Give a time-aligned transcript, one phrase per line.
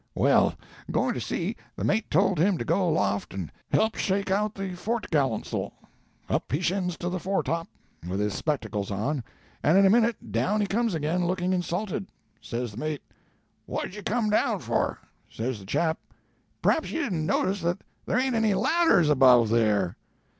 [0.15, 0.55] Well,
[0.89, 4.73] going to sea, the mate told him to go aloft and help shake out the
[4.73, 5.71] foreto'gallants'l.
[6.27, 7.67] Up he shins to the foretop,
[8.09, 9.23] with his spectacles on,
[9.61, 12.07] and in a minute down he comes again, looking insulted.
[12.41, 13.03] Says the mate,
[13.67, 14.97] 'What did you come down for?'
[15.29, 15.99] Says the chap,
[16.63, 19.97] 'P'r'aps you didn't notice that there ain't any ladders above there.'